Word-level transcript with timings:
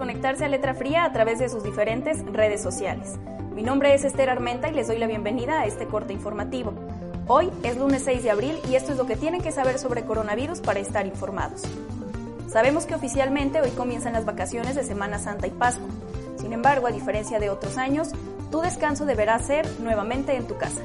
conectarse 0.00 0.46
a 0.46 0.48
Letra 0.48 0.74
Fría 0.74 1.04
a 1.04 1.12
través 1.12 1.38
de 1.38 1.50
sus 1.50 1.62
diferentes 1.62 2.24
redes 2.32 2.62
sociales. 2.62 3.18
Mi 3.54 3.62
nombre 3.62 3.92
es 3.92 4.04
Esther 4.04 4.30
Armenta 4.30 4.70
y 4.70 4.72
les 4.72 4.88
doy 4.88 4.96
la 4.96 5.06
bienvenida 5.06 5.60
a 5.60 5.66
este 5.66 5.86
corte 5.86 6.14
informativo. 6.14 6.72
Hoy 7.26 7.50
es 7.62 7.76
lunes 7.76 8.02
6 8.04 8.22
de 8.22 8.30
abril 8.30 8.58
y 8.70 8.76
esto 8.76 8.92
es 8.92 8.98
lo 8.98 9.04
que 9.04 9.16
tienen 9.16 9.42
que 9.42 9.52
saber 9.52 9.78
sobre 9.78 10.06
coronavirus 10.06 10.60
para 10.60 10.80
estar 10.80 11.06
informados. 11.06 11.62
Sabemos 12.48 12.86
que 12.86 12.94
oficialmente 12.94 13.60
hoy 13.60 13.70
comienzan 13.72 14.14
las 14.14 14.24
vacaciones 14.24 14.76
de 14.76 14.82
Semana 14.82 15.18
Santa 15.18 15.46
y 15.46 15.50
Pascua. 15.50 15.88
Sin 16.38 16.54
embargo, 16.54 16.86
a 16.86 16.90
diferencia 16.90 17.38
de 17.38 17.50
otros 17.50 17.76
años, 17.76 18.08
tu 18.50 18.62
descanso 18.62 19.04
deberá 19.04 19.38
ser 19.40 19.68
nuevamente 19.80 20.34
en 20.36 20.46
tu 20.46 20.56
casa. 20.56 20.80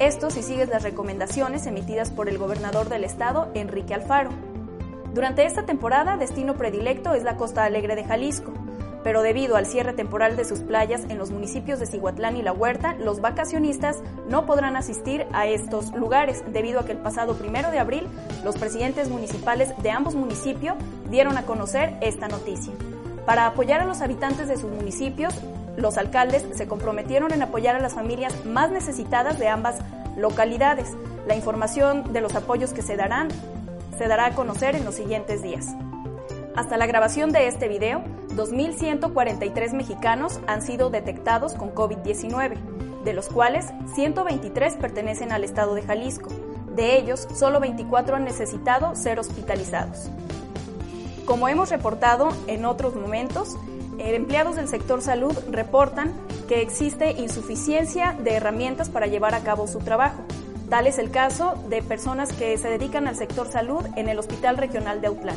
Esto 0.00 0.30
si 0.30 0.42
sigues 0.42 0.68
las 0.68 0.82
recomendaciones 0.82 1.64
emitidas 1.66 2.10
por 2.10 2.28
el 2.28 2.38
gobernador 2.38 2.88
del 2.88 3.04
estado, 3.04 3.52
Enrique 3.54 3.94
Alfaro. 3.94 4.30
Durante 5.14 5.46
esta 5.46 5.64
temporada, 5.64 6.16
destino 6.16 6.54
predilecto 6.54 7.14
es 7.14 7.22
la 7.22 7.36
Costa 7.36 7.64
Alegre 7.64 7.96
de 7.96 8.04
Jalisco, 8.04 8.52
pero 9.06 9.22
debido 9.22 9.54
al 9.54 9.66
cierre 9.66 9.92
temporal 9.92 10.36
de 10.36 10.44
sus 10.44 10.58
playas 10.58 11.02
en 11.08 11.16
los 11.16 11.30
municipios 11.30 11.78
de 11.78 11.86
Cihuatlán 11.86 12.36
y 12.36 12.42
La 12.42 12.52
Huerta, 12.52 12.96
los 12.98 13.20
vacacionistas 13.20 13.98
no 14.28 14.46
podrán 14.46 14.74
asistir 14.74 15.26
a 15.32 15.46
estos 15.46 15.94
lugares 15.94 16.42
debido 16.52 16.80
a 16.80 16.84
que 16.84 16.92
el 16.92 16.98
pasado 16.98 17.36
primero 17.36 17.70
de 17.70 17.78
abril 17.78 18.08
los 18.42 18.56
presidentes 18.56 19.08
municipales 19.08 19.70
de 19.80 19.90
ambos 19.92 20.16
municipios 20.16 20.76
dieron 21.08 21.38
a 21.38 21.42
conocer 21.42 21.96
esta 22.00 22.26
noticia. 22.26 22.72
Para 23.24 23.46
apoyar 23.46 23.80
a 23.80 23.84
los 23.84 24.00
habitantes 24.00 24.48
de 24.48 24.56
sus 24.56 24.70
municipios, 24.70 25.34
los 25.76 25.98
alcaldes 25.98 26.44
se 26.54 26.66
comprometieron 26.66 27.32
en 27.32 27.42
apoyar 27.42 27.76
a 27.76 27.80
las 27.80 27.94
familias 27.94 28.44
más 28.44 28.72
necesitadas 28.72 29.38
de 29.38 29.46
ambas 29.46 29.78
localidades. 30.16 30.92
La 31.28 31.36
información 31.36 32.12
de 32.12 32.20
los 32.20 32.34
apoyos 32.34 32.72
que 32.72 32.82
se 32.82 32.96
darán 32.96 33.28
se 33.98 34.08
dará 34.08 34.26
a 34.26 34.34
conocer 34.34 34.74
en 34.74 34.84
los 34.84 34.94
siguientes 34.94 35.42
días. 35.42 35.74
Hasta 36.54 36.76
la 36.76 36.86
grabación 36.86 37.32
de 37.32 37.48
este 37.48 37.68
video, 37.68 38.02
2.143 38.34 39.72
mexicanos 39.72 40.40
han 40.46 40.62
sido 40.62 40.90
detectados 40.90 41.54
con 41.54 41.74
COVID-19, 41.74 42.56
de 43.04 43.12
los 43.12 43.28
cuales 43.28 43.66
123 43.94 44.74
pertenecen 44.76 45.32
al 45.32 45.44
estado 45.44 45.74
de 45.74 45.82
Jalisco. 45.82 46.30
De 46.74 46.96
ellos, 46.96 47.28
solo 47.34 47.60
24 47.60 48.16
han 48.16 48.24
necesitado 48.24 48.94
ser 48.94 49.18
hospitalizados. 49.18 50.10
Como 51.24 51.48
hemos 51.48 51.70
reportado 51.70 52.28
en 52.46 52.64
otros 52.64 52.94
momentos, 52.94 53.56
empleados 53.98 54.56
del 54.56 54.68
sector 54.68 55.02
salud 55.02 55.36
reportan 55.50 56.12
que 56.48 56.62
existe 56.62 57.12
insuficiencia 57.12 58.12
de 58.12 58.34
herramientas 58.34 58.88
para 58.88 59.06
llevar 59.06 59.34
a 59.34 59.40
cabo 59.40 59.66
su 59.66 59.78
trabajo. 59.78 60.22
Tal 60.68 60.86
es 60.86 60.98
el 60.98 61.10
caso 61.10 61.54
de 61.68 61.82
personas 61.82 62.32
que 62.32 62.56
se 62.58 62.68
dedican 62.68 63.06
al 63.06 63.16
sector 63.16 63.50
salud 63.50 63.84
en 63.96 64.08
el 64.08 64.18
Hospital 64.18 64.56
Regional 64.56 65.00
de 65.00 65.06
Autlán 65.08 65.36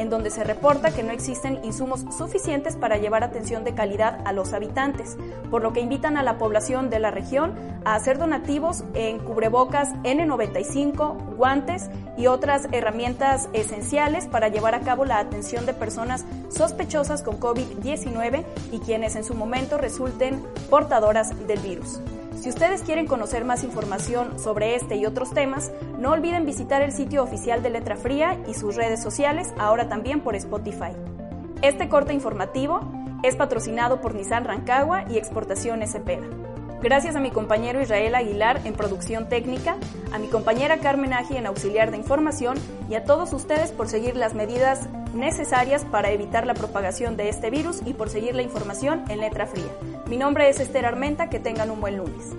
en 0.00 0.08
donde 0.08 0.30
se 0.30 0.44
reporta 0.44 0.92
que 0.92 1.02
no 1.02 1.12
existen 1.12 1.62
insumos 1.62 2.06
suficientes 2.16 2.74
para 2.74 2.96
llevar 2.96 3.22
atención 3.22 3.64
de 3.64 3.74
calidad 3.74 4.18
a 4.24 4.32
los 4.32 4.54
habitantes, 4.54 5.18
por 5.50 5.60
lo 5.60 5.74
que 5.74 5.80
invitan 5.80 6.16
a 6.16 6.22
la 6.22 6.38
población 6.38 6.88
de 6.88 7.00
la 7.00 7.10
región 7.10 7.54
a 7.84 7.96
hacer 7.96 8.16
donativos 8.16 8.82
en 8.94 9.18
cubrebocas 9.18 9.92
N95, 10.02 11.36
guantes 11.36 11.90
y 12.16 12.28
otras 12.28 12.66
herramientas 12.72 13.50
esenciales 13.52 14.26
para 14.26 14.48
llevar 14.48 14.74
a 14.74 14.80
cabo 14.80 15.04
la 15.04 15.18
atención 15.18 15.66
de 15.66 15.74
personas 15.74 16.24
sospechosas 16.48 17.22
con 17.22 17.38
COVID-19 17.38 18.44
y 18.72 18.78
quienes 18.78 19.16
en 19.16 19.24
su 19.24 19.34
momento 19.34 19.76
resulten 19.76 20.42
portadoras 20.70 21.46
del 21.46 21.60
virus. 21.60 22.00
Si 22.34 22.48
ustedes 22.48 22.82
quieren 22.82 23.06
conocer 23.06 23.44
más 23.44 23.64
información 23.64 24.38
sobre 24.38 24.74
este 24.74 24.96
y 24.96 25.06
otros 25.06 25.30
temas, 25.30 25.72
no 25.98 26.12
olviden 26.12 26.46
visitar 26.46 26.82
el 26.82 26.92
sitio 26.92 27.22
oficial 27.22 27.62
de 27.62 27.70
Letra 27.70 27.96
Fría 27.96 28.38
y 28.48 28.54
sus 28.54 28.76
redes 28.76 29.02
sociales, 29.02 29.52
ahora 29.58 29.88
también 29.88 30.20
por 30.20 30.34
Spotify. 30.36 30.92
Este 31.62 31.88
corte 31.88 32.14
informativo 32.14 32.80
es 33.22 33.36
patrocinado 33.36 34.00
por 34.00 34.14
Nissan 34.14 34.44
Rancagua 34.44 35.04
y 35.10 35.18
Exportaciones 35.18 35.92
Cepeda. 35.92 36.26
Gracias 36.82 37.14
a 37.14 37.20
mi 37.20 37.30
compañero 37.30 37.82
Israel 37.82 38.14
Aguilar 38.14 38.62
en 38.64 38.72
producción 38.72 39.28
técnica, 39.28 39.76
a 40.12 40.18
mi 40.18 40.28
compañera 40.28 40.78
Carmen 40.78 41.12
Agi 41.12 41.36
en 41.36 41.46
auxiliar 41.46 41.90
de 41.90 41.98
información 41.98 42.56
y 42.88 42.94
a 42.94 43.04
todos 43.04 43.34
ustedes 43.34 43.70
por 43.70 43.86
seguir 43.86 44.16
las 44.16 44.32
medidas 44.32 44.88
necesarias 45.12 45.84
para 45.84 46.10
evitar 46.10 46.46
la 46.46 46.54
propagación 46.54 47.18
de 47.18 47.28
este 47.28 47.50
virus 47.50 47.82
y 47.84 47.92
por 47.92 48.08
seguir 48.08 48.34
la 48.34 48.42
información 48.42 49.04
en 49.10 49.20
letra 49.20 49.46
fría. 49.46 49.70
Mi 50.08 50.16
nombre 50.16 50.48
es 50.48 50.58
Esther 50.58 50.86
Armenta, 50.86 51.28
que 51.28 51.38
tengan 51.38 51.70
un 51.70 51.82
buen 51.82 51.98
lunes. 51.98 52.34